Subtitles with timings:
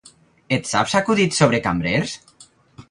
[0.57, 2.19] Et saps acudits sobre cambrers?